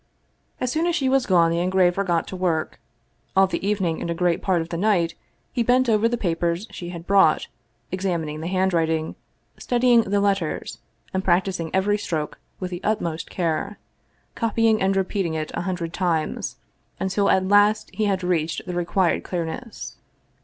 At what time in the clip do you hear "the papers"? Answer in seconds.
6.09-6.65